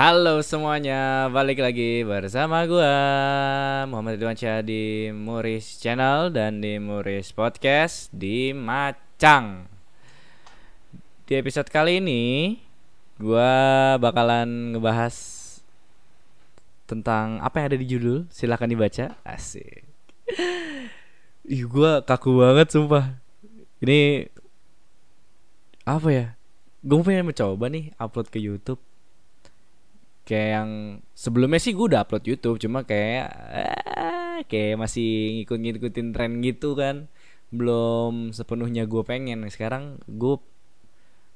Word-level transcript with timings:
Halo 0.00 0.40
semuanya, 0.40 1.28
balik 1.28 1.60
lagi 1.60 2.00
bersama 2.08 2.64
gua 2.64 2.88
Muhammad 3.84 4.16
Ridwan 4.16 4.32
Syah 4.32 4.64
di 4.64 5.12
Muris 5.12 5.76
Channel 5.76 6.32
dan 6.32 6.64
di 6.64 6.80
Muris 6.80 7.36
Podcast 7.36 8.08
di 8.08 8.56
Macang. 8.56 9.68
Di 11.28 11.36
episode 11.36 11.68
kali 11.68 12.00
ini 12.00 12.56
gua 13.20 14.00
bakalan 14.00 14.72
ngebahas 14.72 15.12
tentang 16.88 17.36
apa 17.44 17.60
yang 17.60 17.66
ada 17.68 17.76
di 17.76 17.84
judul. 17.84 18.24
Silahkan 18.32 18.72
dibaca. 18.72 19.20
Asik. 19.20 19.84
Ih, 21.44 21.68
gua 21.68 22.00
kaku 22.00 22.40
banget 22.40 22.72
sumpah. 22.72 23.20
Ini 23.84 24.32
apa 25.84 26.08
ya? 26.08 26.26
Gue 26.80 27.04
pengen 27.04 27.28
mencoba 27.28 27.68
nih 27.68 27.92
upload 28.00 28.32
ke 28.32 28.40
YouTube 28.40 28.80
kayak 30.30 30.50
yang 30.62 30.70
sebelumnya 31.18 31.58
sih 31.58 31.74
gue 31.74 31.90
udah 31.90 32.06
upload 32.06 32.22
YouTube 32.22 32.62
cuma 32.62 32.86
kayak 32.86 33.34
eh, 33.50 34.46
kayak 34.46 34.78
masih 34.78 35.42
ngikut-ngikutin 35.42 36.14
tren 36.14 36.38
gitu 36.38 36.78
kan. 36.78 37.10
Belum 37.50 38.30
sepenuhnya 38.30 38.86
gue 38.86 39.02
pengen. 39.02 39.42
Sekarang 39.50 39.98
gue 40.06 40.38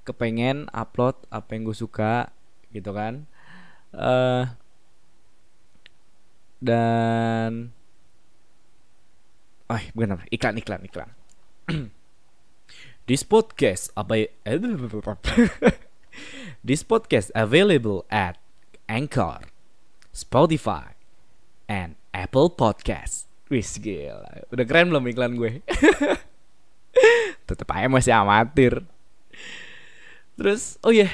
kepengen 0.07 0.71
upload 0.71 1.19
apa 1.35 1.59
yang 1.59 1.67
gue 1.67 1.75
suka 1.75 2.31
gitu 2.71 2.95
kan. 2.95 3.27
Uh, 3.91 4.47
dan 6.63 7.75
oh 9.67 9.83
bukan 9.91 10.15
apa 10.15 10.25
iklan 10.31 10.55
iklan 10.63 10.83
iklan. 10.87 11.11
This 13.11 13.27
podcast 13.27 13.91
apa 13.99 14.31
This 16.65 16.87
podcast 16.87 17.35
available 17.35 18.07
at 18.09 18.44
Anchor, 18.95 19.51
Spotify, 20.15 20.95
and 21.67 21.99
Apple 22.15 22.47
Podcast. 22.55 23.27
Wis 23.51 23.75
gila, 23.83 24.47
udah 24.55 24.63
keren 24.71 24.87
belum 24.87 25.11
iklan 25.11 25.35
gue? 25.35 25.67
Tetep 27.51 27.67
aja 27.75 27.91
masih 27.91 28.15
amatir. 28.15 28.87
Terus, 30.39 30.79
oh 30.87 30.95
iya, 30.95 31.11
yeah, 31.11 31.13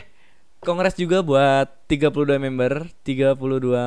kongres 0.61 0.93
juga 0.93 1.25
buat 1.25 1.73
32 1.89 2.37
member, 2.37 2.93
32 3.01 3.41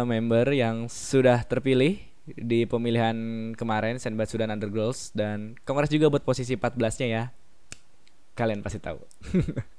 member 0.10 0.46
yang 0.58 0.90
sudah 0.90 1.46
terpilih 1.46 2.02
di 2.26 2.66
pemilihan 2.66 3.14
kemarin 3.54 4.02
Senbat 4.02 4.26
Sudan 4.26 4.50
Undergirls 4.50 5.14
dan 5.14 5.54
kongres 5.70 5.94
juga 5.94 6.10
buat 6.10 6.26
posisi 6.26 6.58
14-nya 6.58 7.08
ya. 7.14 7.24
Kalian 8.34 8.66
pasti 8.66 8.82
tahu. 8.82 8.98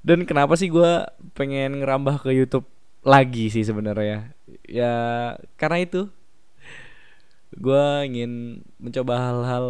dan 0.00 0.24
kenapa 0.24 0.56
sih 0.56 0.72
gue 0.72 1.04
pengen 1.36 1.84
ngerambah 1.84 2.24
ke 2.24 2.32
YouTube 2.32 2.64
lagi 3.04 3.52
sih 3.52 3.64
sebenarnya? 3.64 4.32
Ya 4.64 4.92
karena 5.60 5.84
itu. 5.84 6.08
Gue 7.52 8.06
ingin 8.06 8.62
mencoba 8.80 9.14
hal-hal 9.20 9.66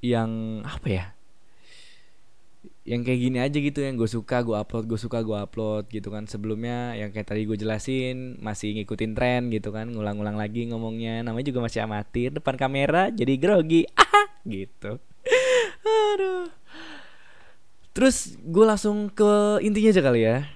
yang 0.00 0.62
apa 0.64 0.88
ya? 0.88 1.04
Yang 2.82 3.00
kayak 3.06 3.20
gini 3.20 3.38
aja 3.38 3.58
gitu 3.62 3.78
yang 3.84 3.94
gue 3.94 4.10
suka 4.10 4.42
gue 4.42 4.56
upload 4.58 4.90
gue 4.90 4.98
suka 4.98 5.20
gue 5.20 5.36
upload 5.36 5.92
gitu 5.92 6.08
kan. 6.08 6.24
Sebelumnya 6.24 6.96
yang 6.96 7.12
kayak 7.12 7.36
tadi 7.36 7.44
gue 7.44 7.60
jelasin 7.60 8.40
masih 8.40 8.80
ngikutin 8.80 9.12
tren 9.12 9.52
gitu 9.52 9.76
kan. 9.76 9.92
Ngulang-ngulang 9.92 10.40
lagi 10.40 10.72
ngomongnya. 10.72 11.20
Namanya 11.20 11.52
juga 11.52 11.68
masih 11.68 11.84
amatir 11.84 12.32
depan 12.32 12.56
kamera 12.56 13.12
jadi 13.12 13.36
grogi. 13.36 13.84
Ah 13.92 14.32
gitu 14.48 15.11
Terus 17.92 18.40
gue 18.40 18.64
langsung 18.64 19.12
ke 19.12 19.60
intinya 19.60 19.92
aja 19.92 20.02
kali 20.02 20.20
ya. 20.24 20.48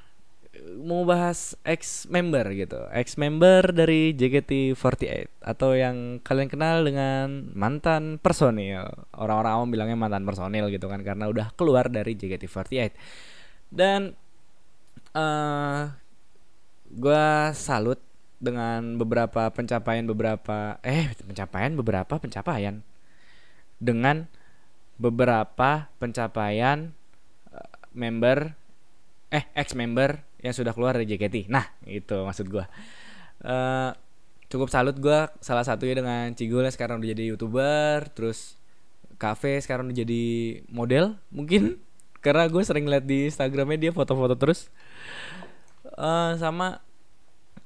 Mau 0.76 1.04
bahas 1.04 1.52
ex 1.62 2.08
member 2.08 2.48
gitu. 2.56 2.80
Ex 2.92 3.20
member 3.20 3.76
dari 3.76 4.16
JKT48 4.16 5.44
Atau 5.44 5.76
yang 5.76 6.20
kalian 6.24 6.48
kenal 6.48 6.84
dengan 6.84 7.52
mantan 7.52 8.16
personil. 8.16 8.88
Orang-orang 9.12 9.52
awam 9.52 9.69
bilangnya 9.69 9.96
mantan 9.96 10.25
personil 10.25 10.69
gitu 10.72 10.88
kan 10.88 11.04
Karena 11.04 11.28
udah 11.28 11.52
keluar 11.54 11.92
dari 11.92 12.16
JKT48 12.16 12.92
Dan 13.69 14.16
uh, 15.12 15.20
eh, 15.20 15.82
Gue 16.86 17.26
salut 17.52 18.00
dengan 18.36 19.00
beberapa 19.00 19.48
pencapaian 19.48 20.04
beberapa 20.04 20.76
eh 20.84 21.08
pencapaian 21.25 21.72
beberapa 21.72 22.20
pencapaian 22.20 22.84
dengan 23.80 24.28
beberapa 25.00 25.88
pencapaian 25.96 26.92
member 27.96 28.54
eh 29.32 29.44
ex 29.58 29.74
member 29.74 30.22
yang 30.38 30.54
sudah 30.54 30.70
keluar 30.70 30.94
dari 30.94 31.10
JKT. 31.10 31.50
Nah, 31.50 31.66
itu 31.88 32.14
maksud 32.22 32.46
gua. 32.46 32.70
Uh, 33.42 33.90
cukup 34.46 34.70
salut 34.70 34.94
gua 35.02 35.34
salah 35.42 35.66
satunya 35.66 35.98
dengan 35.98 36.30
Cigul 36.38 36.62
yang 36.62 36.74
sekarang 36.74 37.02
udah 37.02 37.10
jadi 37.10 37.24
YouTuber, 37.34 38.14
terus 38.14 38.54
Cafe 39.16 39.58
sekarang 39.64 39.88
udah 39.90 39.96
jadi 39.96 40.24
model 40.68 41.16
mungkin 41.32 41.80
karena 42.26 42.50
gue 42.50 42.62
sering 42.66 42.90
lihat 42.90 43.06
di 43.06 43.30
Instagramnya 43.30 43.78
dia 43.88 43.92
foto-foto 43.94 44.34
terus. 44.34 44.66
Uh, 45.96 46.34
sama 46.36 46.82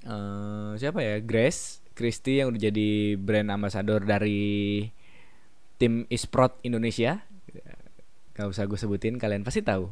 uh, 0.04 0.76
siapa 0.76 1.00
ya 1.00 1.18
Grace 1.24 1.80
Christy 1.97 2.44
yang 2.44 2.52
udah 2.52 2.70
jadi 2.70 3.16
brand 3.16 3.48
ambassador 3.50 4.04
dari 4.04 4.84
tim 5.80 6.04
Isprot 6.12 6.60
Indonesia. 6.60 7.24
Gak 8.36 8.52
usah 8.52 8.68
gue 8.68 8.76
sebutin, 8.76 9.16
kalian 9.16 9.42
pasti 9.42 9.64
tahu. 9.64 9.88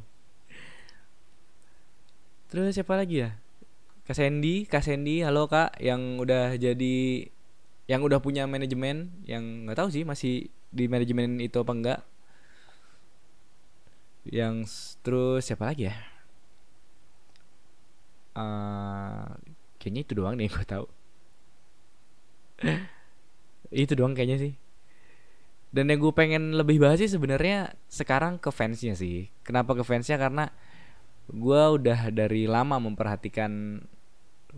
Terus 2.49 2.81
siapa 2.81 2.97
lagi 2.97 3.21
ya? 3.29 3.37
Kak 4.09 4.17
Sandy, 4.17 4.65
Kak 4.65 4.81
Sandy, 4.81 5.21
halo 5.21 5.53
Kak 5.53 5.77
yang 5.85 6.17
udah 6.17 6.57
jadi 6.57 7.29
yang 7.85 8.01
udah 8.01 8.25
punya 8.25 8.49
manajemen 8.49 9.13
yang 9.29 9.69
nggak 9.69 9.77
tahu 9.77 9.89
sih 9.93 10.05
masih 10.09 10.49
di 10.73 10.89
manajemen 10.89 11.37
itu 11.45 11.61
apa 11.61 11.73
enggak. 11.77 12.01
Yang 14.25 14.65
terus 15.05 15.45
siapa 15.45 15.69
lagi 15.69 15.93
ya? 15.93 15.97
Uh, 18.33 19.29
kayaknya 19.77 20.09
itu 20.09 20.13
doang 20.17 20.41
nih 20.41 20.49
gue 20.57 20.65
tahu. 20.65 20.87
itu 23.69 23.93
doang 23.93 24.17
kayaknya 24.17 24.41
sih. 24.41 24.53
Dan 25.69 25.93
yang 25.93 26.01
gue 26.01 26.13
pengen 26.17 26.57
lebih 26.57 26.81
bahas 26.81 26.97
sih 26.97 27.13
sebenarnya 27.13 27.77
sekarang 27.93 28.41
ke 28.41 28.49
fansnya 28.49 28.97
sih. 28.97 29.29
Kenapa 29.45 29.77
ke 29.77 29.85
fansnya? 29.85 30.17
Karena 30.17 30.49
gue 31.28 31.62
udah 31.81 32.09
dari 32.09 32.49
lama 32.49 32.81
memperhatikan 32.81 33.84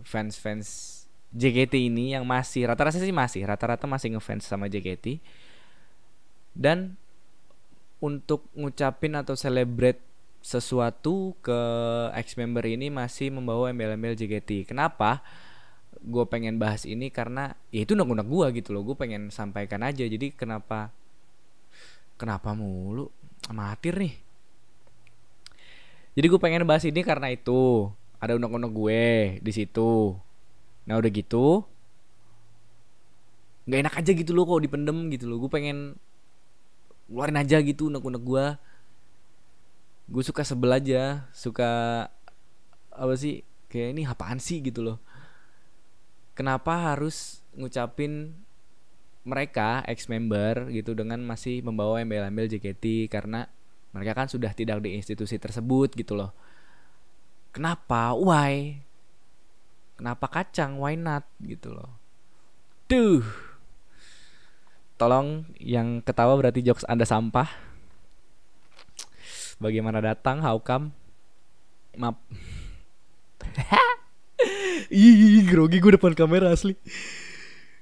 fans-fans 0.07 0.99
JKT 1.31 1.91
ini 1.91 2.15
yang 2.15 2.23
masih 2.23 2.67
rata-rata 2.67 2.99
sih 2.99 3.11
masih 3.15 3.43
rata-rata 3.43 3.87
masih 3.87 4.15
ngefans 4.15 4.47
sama 4.47 4.71
JKT 4.71 5.19
dan 6.55 6.95
untuk 8.01 8.47
ngucapin 8.57 9.15
atau 9.15 9.37
celebrate 9.37 10.01
sesuatu 10.41 11.37
ke 11.45 11.59
ex 12.17 12.33
member 12.33 12.65
ini 12.65 12.89
masih 12.89 13.29
membawa 13.29 13.69
embel-embel 13.69 14.17
JKT. 14.17 14.73
Kenapa? 14.73 15.21
Gue 16.01 16.25
pengen 16.25 16.57
bahas 16.57 16.89
ini 16.89 17.13
karena 17.13 17.53
ya 17.69 17.85
itu 17.85 17.93
undang-undang 17.93 18.25
gue 18.25 18.57
gitu 18.57 18.73
loh. 18.73 18.81
Gue 18.81 18.97
pengen 18.97 19.29
sampaikan 19.29 19.85
aja. 19.85 20.01
Jadi 20.01 20.33
kenapa? 20.33 20.89
Kenapa 22.17 22.57
mulu? 22.57 23.13
Amatir 23.45 24.01
nih 24.01 24.30
jadi 26.11 26.25
gue 26.27 26.39
pengen 26.39 26.67
bahas 26.67 26.83
ini 26.83 27.01
karena 27.07 27.31
itu 27.31 27.87
ada 28.19 28.35
undang-undang 28.35 28.75
gue 28.75 29.39
di 29.39 29.51
situ. 29.55 30.13
Nah 30.85 30.99
udah 30.99 31.09
gitu, 31.09 31.63
nggak 33.65 33.79
enak 33.87 33.95
aja 34.03 34.11
gitu 34.11 34.31
loh 34.35 34.43
kok 34.45 34.61
dipendem 34.61 35.07
gitu 35.09 35.25
loh. 35.31 35.37
Gue 35.41 35.51
pengen 35.51 35.95
keluarin 37.07 37.39
aja 37.39 37.57
gitu 37.63 37.87
undang-undang 37.87 38.23
gue. 38.23 38.45
Gue 40.11 40.23
suka 40.27 40.43
sebel 40.43 40.75
aja, 40.75 41.25
suka 41.31 41.71
apa 42.91 43.13
sih 43.15 43.47
kayak 43.71 43.95
ini 43.95 44.01
apaan 44.03 44.37
sih 44.43 44.59
gitu 44.59 44.83
loh. 44.83 44.97
Kenapa 46.35 46.91
harus 46.91 47.39
ngucapin 47.55 48.35
mereka 49.23 49.85
ex 49.85 50.09
member 50.09 50.67
gitu 50.73 50.97
dengan 50.97 51.21
masih 51.21 51.61
membawa 51.61 52.01
embel-embel 52.01 52.49
JKT 52.49 53.07
karena 53.07 53.45
mereka 53.91 54.15
kan 54.15 54.27
sudah 54.31 54.55
tidak 54.55 54.79
di 54.83 54.95
institusi 54.95 55.35
tersebut 55.35 55.91
gitu 55.95 56.15
loh. 56.15 56.31
Kenapa? 57.51 58.15
Why? 58.15 58.79
Kenapa 59.99 60.31
kacang? 60.31 60.79
Why 60.79 60.95
not? 60.95 61.27
Gitu 61.43 61.75
loh. 61.75 61.91
Tuh 62.87 63.23
tolong 65.01 65.49
yang 65.57 66.05
ketawa 66.05 66.37
berarti 66.37 66.61
jokes 66.61 66.85
anda 66.85 67.03
sampah. 67.03 67.49
Bagaimana 69.57 69.97
datang? 69.97 70.41
How 70.41 70.61
come? 70.61 70.93
Maaf. 71.97 72.17
Ih, 74.93 75.45
grogi 75.45 75.81
gue 75.81 75.97
depan 75.97 76.13
kamera 76.13 76.53
asli. 76.53 76.77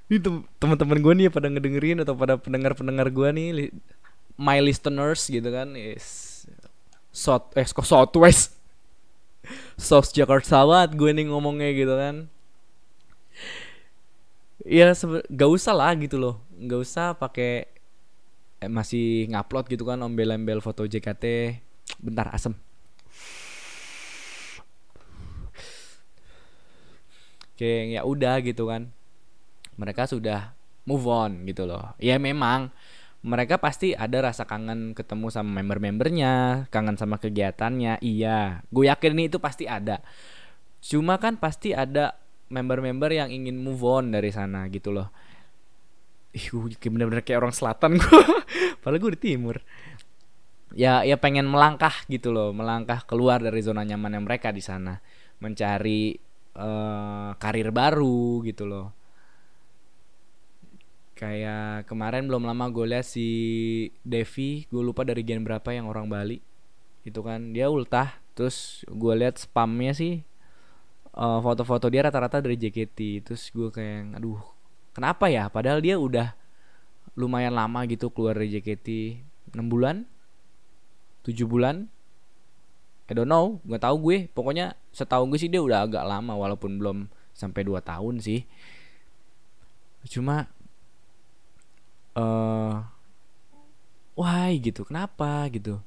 Ini 0.10 0.20
teman-teman 0.58 0.98
gue 1.00 1.14
nih 1.14 1.30
pada 1.30 1.48
ngedengerin 1.52 2.02
atau 2.02 2.18
pada 2.18 2.36
pendengar-pendengar 2.42 3.14
gue 3.14 3.30
nih 3.30 3.48
my 4.40 4.64
listeners 4.64 5.28
gitu 5.28 5.52
kan 5.52 5.76
is 5.76 6.48
South 7.12 7.52
eh 7.60 7.68
kok 7.68 7.84
Southwest? 7.84 8.56
Sos 9.76 10.16
Jakarta 10.16 10.64
banget 10.64 10.96
gue 10.96 11.12
nih 11.12 11.26
ngomongnya 11.28 11.76
gitu 11.76 11.94
kan. 12.00 12.16
Ya 14.64 14.96
gak 15.28 15.52
usah 15.52 15.76
lah 15.76 15.92
gitu 16.00 16.16
loh. 16.16 16.40
Gak 16.56 16.80
usah 16.80 17.12
pakai 17.20 17.68
eh, 18.64 18.72
masih 18.72 19.28
ngupload 19.28 19.68
gitu 19.68 19.84
kan 19.84 20.00
ombel-embel 20.00 20.64
foto 20.64 20.88
JKT 20.88 21.58
bentar 22.00 22.32
asem. 22.32 22.56
Kayak 27.60 28.00
ya 28.00 28.02
udah 28.08 28.36
gitu 28.40 28.72
kan. 28.72 28.88
Mereka 29.76 30.08
sudah 30.08 30.56
move 30.88 31.04
on 31.08 31.44
gitu 31.44 31.68
loh. 31.68 31.92
Ya 32.00 32.16
memang 32.16 32.72
mereka 33.20 33.60
pasti 33.60 33.92
ada 33.92 34.32
rasa 34.32 34.48
kangen 34.48 34.96
ketemu 34.96 35.28
sama 35.28 35.60
member-membernya, 35.60 36.66
kangen 36.72 36.96
sama 36.96 37.20
kegiatannya. 37.20 38.00
Iya, 38.00 38.64
gue 38.72 38.88
yakin 38.88 39.12
ini 39.20 39.24
itu 39.28 39.44
pasti 39.44 39.68
ada. 39.68 40.00
Cuma 40.80 41.20
kan 41.20 41.36
pasti 41.36 41.76
ada 41.76 42.16
member-member 42.48 43.12
yang 43.12 43.28
ingin 43.28 43.60
move 43.60 43.84
on 43.84 44.16
dari 44.16 44.32
sana 44.32 44.72
gitu 44.72 44.96
loh. 44.96 45.12
Ih, 46.32 46.48
gue 46.48 46.88
bener-bener 46.88 47.20
kayak 47.20 47.44
orang 47.44 47.56
selatan 47.56 48.00
gue. 48.00 48.24
Padahal 48.82 49.04
gue 49.04 49.12
di 49.20 49.22
timur. 49.36 49.60
Ya, 50.72 51.04
ya 51.04 51.20
pengen 51.20 51.50
melangkah 51.50 52.06
gitu 52.08 52.30
loh, 52.32 52.56
melangkah 52.56 53.04
keluar 53.04 53.42
dari 53.42 53.60
zona 53.60 53.82
nyamannya 53.84 54.22
mereka 54.22 54.54
di 54.54 54.62
sana, 54.62 55.02
mencari 55.42 56.14
uh, 56.56 57.34
karir 57.36 57.74
baru 57.74 58.46
gitu 58.46 58.70
loh 58.70 58.99
Kayak 61.20 61.84
kemarin 61.92 62.32
belum 62.32 62.48
lama 62.48 62.72
gue 62.72 62.96
lihat 62.96 63.04
si 63.04 63.28
Devi, 64.08 64.64
gue 64.72 64.80
lupa 64.80 65.04
dari 65.04 65.20
gen 65.28 65.44
berapa 65.44 65.68
yang 65.76 65.92
orang 65.92 66.08
Bali. 66.08 66.40
Itu 67.04 67.20
kan 67.20 67.52
dia 67.52 67.68
ultah, 67.68 68.24
terus 68.40 68.88
gue 68.88 69.14
lihat 69.20 69.36
spamnya 69.36 69.92
sih 69.92 70.24
uh, 71.20 71.44
foto-foto 71.44 71.92
dia 71.92 72.08
rata-rata 72.08 72.40
dari 72.40 72.56
JKT. 72.56 73.28
Terus 73.28 73.52
gue 73.52 73.68
kayak 73.68 74.16
aduh, 74.16 74.40
kenapa 74.96 75.28
ya? 75.28 75.52
Padahal 75.52 75.84
dia 75.84 76.00
udah 76.00 76.40
lumayan 77.20 77.52
lama 77.52 77.84
gitu 77.84 78.08
keluar 78.16 78.40
dari 78.40 78.56
JKT 78.56 78.88
6 79.52 79.60
bulan 79.68 80.08
7 81.28 81.36
bulan 81.44 81.92
I 83.10 83.14
don't 83.18 83.28
know 83.28 83.60
nggak 83.68 83.84
tahu 83.84 83.96
gue 84.08 84.18
pokoknya 84.32 84.78
setahu 84.96 85.28
gue 85.34 85.40
sih 85.42 85.52
dia 85.52 85.60
udah 85.60 85.84
agak 85.84 86.06
lama 86.06 86.38
walaupun 86.38 86.80
belum 86.80 86.98
sampai 87.36 87.68
2 87.68 87.76
tahun 87.84 88.24
sih 88.24 88.48
cuma 90.16 90.48
uh, 92.20 92.84
why? 94.20 94.52
gitu 94.60 94.84
kenapa? 94.84 95.48
gitu. 95.56 95.80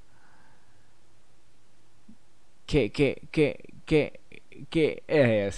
Kayak 2.64 2.88
kayak 2.96 3.16
kayak 3.28 3.56
kayak 3.84 4.12
kayak 4.72 4.96
eh 5.04 5.28
ya 5.28 5.48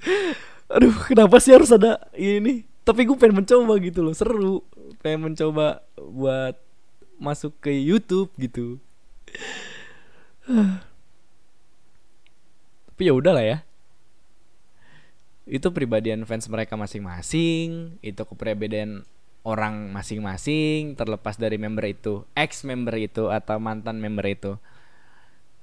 aduh 0.74 0.94
kenapa 1.04 1.36
sih 1.42 1.52
harus 1.52 1.74
ada 1.74 1.98
ini? 2.14 2.62
Tapi 2.86 3.04
gue 3.04 3.16
pengen 3.18 3.42
mencoba 3.42 3.74
gitu 3.82 4.00
loh 4.06 4.14
seru. 4.14 4.62
Pengen 5.02 5.34
mencoba 5.34 5.82
buat 5.98 6.56
masuk 7.20 7.52
ke 7.60 7.70
YouTube 7.74 8.32
gitu. 8.40 8.80
Tapi 12.88 13.02
ya 13.04 13.12
udahlah 13.12 13.44
ya. 13.44 13.58
Itu 15.44 15.74
pribadian 15.74 16.24
fans 16.24 16.48
mereka 16.48 16.78
masing-masing 16.78 17.98
itu 18.00 18.22
kepribadian 18.24 19.02
orang 19.40 19.88
masing-masing 19.96 20.92
terlepas 20.96 21.40
dari 21.40 21.56
member 21.56 21.88
itu 21.88 22.28
ex 22.36 22.62
member 22.68 22.92
itu 23.00 23.32
atau 23.32 23.56
mantan 23.56 23.96
member 23.96 24.26
itu. 24.28 24.52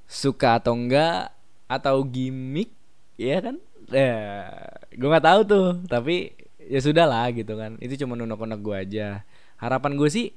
Suka 0.07 0.57
atau 0.57 0.73
enggak 0.73 1.29
atau 1.69 2.01
gimmick 2.07 2.73
ya 3.19 3.43
kan? 3.43 3.57
Ya 3.91 4.17
gue 4.91 5.07
nggak 5.07 5.27
tahu 5.27 5.41
tuh 5.45 5.67
tapi 5.85 6.33
ya 6.63 6.79
sudah 6.81 7.05
lah 7.05 7.29
gitu 7.35 7.53
kan. 7.59 7.77
Itu 7.77 7.93
cuma 8.01 8.17
unek-unek 8.17 8.59
gue 8.63 8.75
aja. 8.77 9.07
Harapan 9.61 9.93
gue 9.97 10.09
sih 10.09 10.27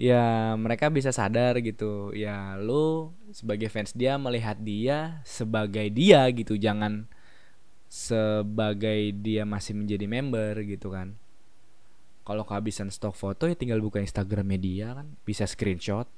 ya 0.00 0.54
mereka 0.56 0.88
bisa 0.88 1.12
sadar 1.12 1.60
gitu. 1.60 2.14
Ya 2.16 2.56
lo 2.56 3.12
sebagai 3.36 3.68
fans 3.68 3.92
dia 3.92 4.16
melihat 4.16 4.56
dia 4.56 5.20
sebagai 5.28 5.92
dia 5.92 6.24
gitu. 6.32 6.56
Jangan 6.56 7.04
sebagai 7.90 9.14
dia 9.22 9.46
masih 9.46 9.78
menjadi 9.78 10.06
member 10.10 10.58
gitu 10.66 10.90
kan 10.90 11.14
kalau 12.24 12.42
kehabisan 12.48 12.88
stok 12.88 13.12
foto 13.12 13.44
ya 13.44 13.54
tinggal 13.54 13.84
buka 13.84 14.00
Instagram 14.00 14.48
media 14.48 14.96
kan. 14.96 15.06
Bisa 15.22 15.44
screenshot 15.44 16.08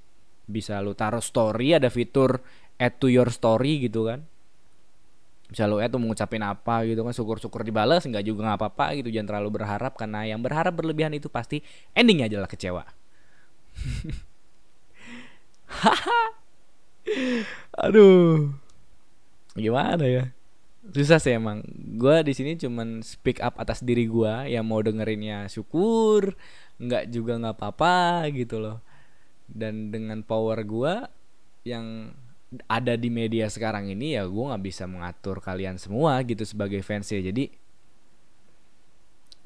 bisa 0.46 0.78
lu 0.78 0.94
taruh 0.94 1.18
story 1.18 1.74
ada 1.74 1.90
fitur 1.90 2.38
add 2.78 3.02
to 3.02 3.10
your 3.10 3.26
story 3.34 3.82
gitu 3.82 4.06
kan. 4.06 4.22
Bisa 5.50 5.66
lu 5.66 5.82
add 5.82 5.90
tuh 5.90 5.98
mengucapin 5.98 6.42
apa 6.46 6.86
gitu 6.86 7.02
kan 7.02 7.10
syukur-syukur 7.14 7.66
dibalas 7.66 8.06
nggak 8.06 8.22
juga 8.22 8.46
nggak 8.46 8.58
apa-apa 8.62 8.94
gitu. 9.02 9.10
Jangan 9.10 9.28
terlalu 9.34 9.50
berharap 9.62 9.98
karena 9.98 10.22
yang 10.26 10.38
berharap 10.38 10.74
berlebihan 10.78 11.10
itu 11.18 11.26
pasti 11.26 11.58
endingnya 11.92 12.30
adalah 12.30 12.46
kecewa. 12.46 12.86
Aduh. 17.86 18.54
Gimana 19.56 20.04
ya 20.04 20.35
susah 20.92 21.18
sih 21.18 21.34
emang. 21.34 21.62
Gue 21.96 22.22
di 22.22 22.32
sini 22.36 22.54
cuman 22.54 23.02
speak 23.02 23.42
up 23.42 23.58
atas 23.58 23.82
diri 23.82 24.06
gue 24.06 24.50
yang 24.50 24.66
mau 24.66 24.82
dengerinnya 24.82 25.50
syukur 25.50 26.34
nggak 26.76 27.08
juga 27.08 27.40
nggak 27.40 27.56
apa-apa 27.56 28.28
gitu 28.34 28.60
loh. 28.62 28.78
Dan 29.46 29.94
dengan 29.94 30.22
power 30.26 30.62
gue 30.66 30.94
yang 31.66 32.14
ada 32.70 32.94
di 32.94 33.10
media 33.10 33.50
sekarang 33.50 33.90
ini 33.90 34.14
ya 34.14 34.26
gue 34.26 34.44
nggak 34.46 34.62
bisa 34.62 34.86
mengatur 34.86 35.42
kalian 35.42 35.78
semua 35.78 36.22
gitu 36.22 36.42
sebagai 36.46 36.82
fans 36.82 37.10
ya. 37.10 37.18
Jadi 37.18 37.50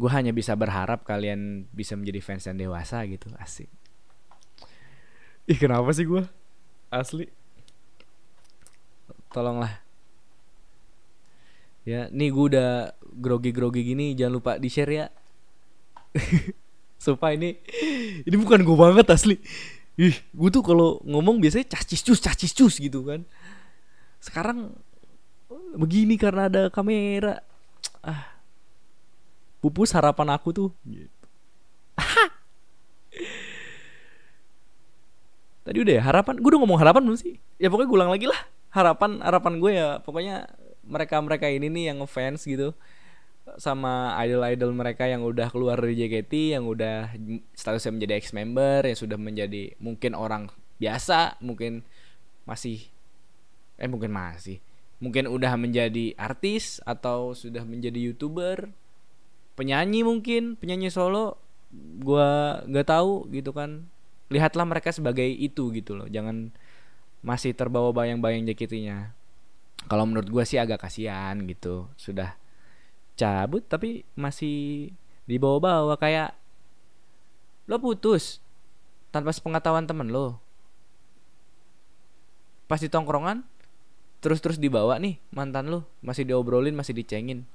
gue 0.00 0.10
hanya 0.10 0.32
bisa 0.32 0.56
berharap 0.56 1.04
kalian 1.04 1.68
bisa 1.76 1.92
menjadi 1.96 2.20
fans 2.24 2.48
yang 2.48 2.56
dewasa 2.56 3.04
gitu. 3.04 3.28
Asik. 3.36 3.68
Ih 5.44 5.58
kenapa 5.60 5.92
sih 5.92 6.08
gue 6.08 6.24
asli. 6.90 7.26
Tolonglah 9.30 9.89
Ya, 11.90 12.06
nih 12.14 12.30
gue 12.30 12.44
udah 12.54 12.94
grogi-grogi 13.18 13.82
gini, 13.82 14.14
jangan 14.14 14.38
lupa 14.38 14.62
di 14.62 14.70
share 14.70 14.94
ya. 14.94 15.10
Sumpah 17.02 17.34
ini 17.34 17.58
ini 18.22 18.36
bukan 18.38 18.62
gue 18.62 18.76
banget 18.78 19.10
asli. 19.10 19.42
Ih, 19.98 20.14
gue 20.14 20.48
tuh 20.54 20.62
kalau 20.62 21.02
ngomong 21.02 21.42
biasanya 21.42 21.66
cacis 21.74 22.06
cus 22.06 22.22
cacis 22.22 22.54
cus 22.54 22.78
gitu 22.78 23.02
kan. 23.02 23.26
Sekarang 24.22 24.70
begini 25.74 26.14
karena 26.14 26.46
ada 26.46 26.70
kamera. 26.70 27.42
Ah. 28.06 28.38
Pupus 29.58 29.90
harapan 29.90 30.30
aku 30.30 30.54
tuh 30.54 30.70
gitu. 30.86 31.10
Tadi 35.66 35.78
udah 35.82 35.94
ya 35.98 36.02
harapan, 36.06 36.38
gue 36.38 36.48
udah 36.54 36.60
ngomong 36.62 36.78
harapan 36.78 37.02
belum 37.02 37.18
sih? 37.18 37.42
Ya 37.58 37.66
pokoknya 37.66 37.88
gue 37.90 37.98
ulang 37.98 38.14
lagi 38.14 38.30
lah. 38.30 38.38
Harapan 38.70 39.18
harapan 39.18 39.58
gue 39.58 39.74
ya 39.74 39.98
pokoknya 39.98 40.46
mereka-mereka 40.84 41.46
ini 41.48 41.68
nih 41.68 41.84
yang 41.92 42.02
ngefans 42.04 42.44
gitu. 42.48 42.72
Sama 43.58 44.14
idol-idol 44.22 44.70
mereka 44.70 45.08
yang 45.10 45.26
udah 45.26 45.50
keluar 45.50 45.80
dari 45.80 45.98
JKT 45.98 46.54
yang 46.54 46.64
udah 46.70 47.10
statusnya 47.56 47.98
menjadi 47.98 48.12
ex 48.20 48.30
member 48.30 48.86
yang 48.86 48.98
sudah 48.98 49.18
menjadi 49.18 49.74
mungkin 49.82 50.14
orang 50.14 50.46
biasa 50.78 51.40
mungkin 51.42 51.82
masih 52.46 52.86
eh 53.80 53.88
mungkin 53.88 54.12
masih. 54.12 54.62
Mungkin 55.00 55.32
udah 55.32 55.56
menjadi 55.56 56.12
artis 56.20 56.84
atau 56.84 57.32
sudah 57.32 57.64
menjadi 57.64 57.96
youtuber. 57.96 58.68
Penyanyi 59.56 60.04
mungkin 60.04 60.56
penyanyi 60.60 60.92
solo 60.92 61.40
gua 62.04 62.60
nggak 62.68 62.86
tahu 62.86 63.28
gitu 63.32 63.50
kan. 63.56 63.88
Lihatlah 64.30 64.68
mereka 64.68 64.92
sebagai 64.92 65.26
itu 65.26 65.72
gitu 65.74 65.96
loh. 65.96 66.06
Jangan 66.06 66.52
masih 67.20 67.52
terbawa 67.52 67.92
bayang-bayang 67.92 68.48
JKT-nya 68.48 69.19
kalau 69.86 70.04
menurut 70.04 70.28
gue 70.28 70.44
sih 70.44 70.60
agak 70.60 70.84
kasihan 70.84 71.38
gitu. 71.46 71.88
Sudah 71.96 72.36
cabut 73.16 73.64
tapi 73.64 74.04
masih 74.16 74.90
dibawa-bawa 75.28 76.00
kayak 76.00 76.32
lo 77.70 77.76
putus 77.78 78.42
tanpa 79.14 79.30
sepengetahuan 79.30 79.86
temen 79.86 80.10
lo. 80.10 80.42
Pas 82.66 82.82
di 82.82 82.90
tongkrongan 82.90 83.46
terus-terus 84.20 84.60
dibawa 84.60 85.00
nih 85.00 85.16
mantan 85.32 85.72
lo. 85.72 85.88
Masih 86.04 86.28
diobrolin 86.28 86.76
masih 86.76 86.92
dicengin. 86.92 87.46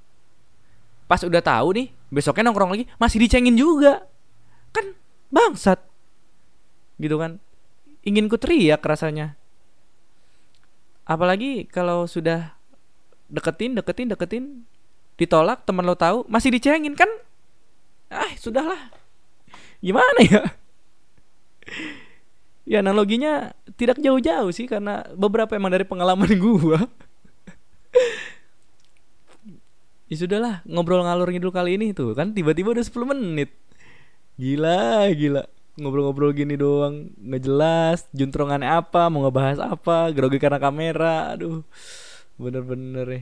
Pas 1.05 1.21
udah 1.21 1.43
tahu 1.43 1.77
nih 1.77 1.87
besoknya 2.09 2.49
nongkrong 2.49 2.73
lagi 2.73 2.85
masih 2.97 3.21
dicengin 3.21 3.53
juga. 3.53 4.07
Kan 4.73 4.97
bangsat. 5.29 5.83
Gitu 6.97 7.15
kan. 7.21 7.37
Ingin 8.05 8.29
ku 8.29 8.37
teriak 8.37 8.81
rasanya 8.85 9.37
apalagi 11.05 11.69
kalau 11.69 12.09
sudah 12.09 12.57
deketin 13.29 13.77
deketin 13.77 14.09
deketin 14.09 14.45
ditolak 15.15 15.63
teman 15.63 15.85
lo 15.87 15.95
tahu 15.95 16.27
masih 16.27 16.51
dicengin 16.51 16.93
kan? 16.97 17.07
Ah 18.11 18.33
sudahlah. 18.37 18.91
Gimana 19.79 20.21
ya? 20.25 20.43
Ya 22.65 22.81
analoginya 22.81 23.53
tidak 23.77 24.01
jauh-jauh 24.01 24.49
sih 24.49 24.65
karena 24.65 25.05
beberapa 25.13 25.53
emang 25.53 25.69
dari 25.69 25.85
pengalaman 25.85 26.33
gua. 26.41 26.89
Ya 30.09 30.15
sudahlah 30.17 30.65
ngobrol 30.65 31.05
ngalur 31.05 31.29
ngidul 31.29 31.53
kali 31.53 31.77
ini 31.77 31.93
tuh 31.93 32.17
kan 32.17 32.33
tiba-tiba 32.33 32.73
udah 32.73 32.81
10 32.81 33.13
menit. 33.13 33.53
Gila 34.41 35.13
gila 35.13 35.45
ngobrol-ngobrol 35.79 36.31
gini 36.35 36.55
doang. 36.55 37.11
Nggak 37.19 37.41
jelas 37.45 37.99
apa 38.65 39.07
mau 39.11 39.27
ngebahas 39.27 39.59
apa 39.59 40.11
grogi 40.11 40.39
karena 40.39 40.59
kamera. 40.59 41.35
Aduh 41.35 41.63
bener-bener 42.35 43.07
ya. 43.07 43.21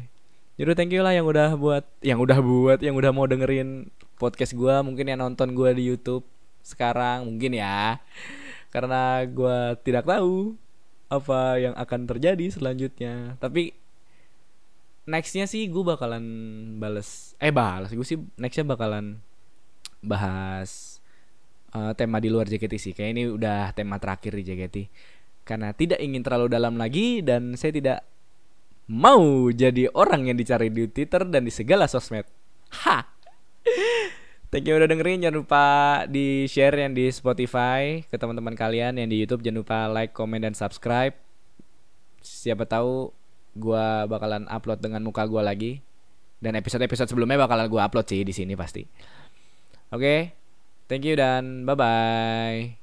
Yaudah 0.54 0.76
thank 0.78 0.94
you 0.94 1.02
lah 1.02 1.18
yang 1.18 1.26
udah 1.26 1.58
buat 1.58 1.82
Yang 2.06 2.30
udah 2.30 2.40
buat 2.46 2.80
Yang 2.86 2.96
udah 3.02 3.10
mau 3.10 3.26
dengerin 3.26 3.90
podcast 4.22 4.54
gua 4.54 4.86
Mungkin 4.86 5.10
yang 5.10 5.18
nonton 5.18 5.58
gua 5.58 5.74
di 5.74 5.90
Youtube 5.90 6.22
Sekarang 6.62 7.26
mungkin 7.26 7.58
ya. 7.58 7.98
Karena 8.70 9.26
gua 9.26 9.74
tidak 9.82 10.06
tahu 10.06 10.54
Apa 11.10 11.58
yang 11.58 11.74
akan 11.74 12.06
terjadi 12.06 12.54
selanjutnya. 12.54 13.34
Tapi 13.42 13.74
Nextnya 15.04 15.44
sih 15.52 15.68
gue 15.68 15.84
bakalan 15.84 16.24
bales 16.80 17.36
Eh 17.44 17.52
balas 17.52 17.92
Gue 17.92 18.08
sih 18.08 18.16
nextnya 18.40 18.64
bakalan 18.64 19.20
Bahas 20.00 20.93
uh, 21.74 21.92
Tema 21.98 22.22
di 22.24 22.30
luar 22.30 22.46
JKT 22.48 22.74
sih 22.80 22.94
Kayak 22.94 23.12
ini 23.18 23.24
udah 23.30 23.74
tema 23.74 23.98
terakhir 23.98 24.38
di 24.38 24.44
JKT 24.46 24.78
Karena 25.44 25.74
tidak 25.74 26.00
ingin 26.00 26.22
terlalu 26.22 26.48
dalam 26.54 26.78
lagi 26.78 27.20
Dan 27.26 27.58
saya 27.60 27.74
tidak 27.76 28.00
mau 28.90 29.48
jadi 29.48 29.88
orang 29.96 30.28
yang 30.28 30.38
dicari 30.38 30.68
di 30.68 30.88
Twitter 30.92 31.24
dan 31.24 31.48
di 31.48 31.52
segala 31.54 31.88
sosmed. 31.88 32.28
Ha. 32.84 33.08
Thank 34.52 34.70
you 34.70 34.78
udah 34.78 34.86
dengerin 34.86 35.26
jangan 35.26 35.38
lupa 35.42 35.66
di 36.06 36.46
share 36.46 36.78
yang 36.78 36.94
di 36.94 37.10
Spotify 37.10 38.06
ke 38.06 38.16
teman-teman 38.22 38.54
kalian 38.54 39.02
yang 39.02 39.10
di 39.10 39.18
YouTube 39.18 39.42
jangan 39.42 39.66
lupa 39.66 39.80
like, 39.90 40.14
comment 40.14 40.46
dan 40.46 40.54
subscribe. 40.54 41.18
Siapa 42.22 42.70
tahu 42.70 43.10
gua 43.58 44.06
bakalan 44.06 44.46
upload 44.46 44.78
dengan 44.78 45.02
muka 45.02 45.26
gua 45.26 45.42
lagi 45.42 45.82
dan 46.38 46.54
episode-episode 46.54 47.10
sebelumnya 47.10 47.42
bakalan 47.42 47.66
gua 47.66 47.90
upload 47.90 48.06
sih 48.06 48.22
di 48.22 48.34
sini 48.36 48.54
pasti. 48.54 48.86
Oke. 49.90 49.98
Okay? 49.98 50.43
Thank 50.88 51.04
you 51.08 51.16
dan 51.16 51.66
bye 51.66 51.76
bye. 51.76 52.83